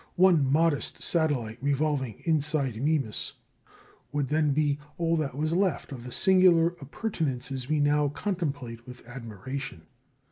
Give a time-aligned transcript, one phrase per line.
[0.15, 3.33] One modest satellite, revolving inside Mimas,
[4.11, 9.05] would then be all that was left of the singular appurtenances we now contemplate with
[9.07, 9.83] admiration.